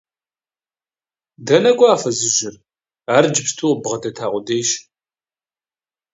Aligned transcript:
–Дэнэ 1.45 1.71
кӀуа 1.77 1.93
фызыжьыр? 2.01 2.55
Ар 3.15 3.23
иджыпсту 3.27 3.67
къыббгъэдэта 3.71 4.25
къудейщ. 4.31 4.69